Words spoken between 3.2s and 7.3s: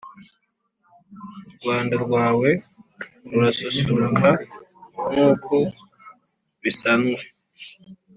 rurasusuruka nkuko bisanwe